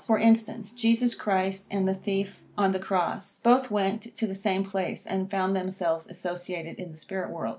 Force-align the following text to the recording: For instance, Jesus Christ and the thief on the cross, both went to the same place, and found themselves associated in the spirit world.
For 0.07 0.17
instance, 0.17 0.71
Jesus 0.71 1.13
Christ 1.13 1.67
and 1.69 1.87
the 1.87 1.93
thief 1.93 2.41
on 2.57 2.71
the 2.71 2.79
cross, 2.79 3.39
both 3.41 3.69
went 3.69 4.15
to 4.17 4.25
the 4.25 4.33
same 4.33 4.63
place, 4.65 5.05
and 5.05 5.29
found 5.29 5.55
themselves 5.55 6.07
associated 6.07 6.79
in 6.79 6.89
the 6.89 6.97
spirit 6.97 7.29
world. 7.29 7.49